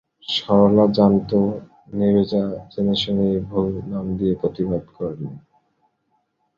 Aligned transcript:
সরলা 0.31 0.85
জানত 0.95 1.31
নীরজা 1.93 2.43
জেনেশুনেই 2.71 3.35
ভুল 3.47 3.67
নামদিয়ে 3.91 4.33
প্রতিবাদ 4.41 4.83
করলে। 4.95 5.29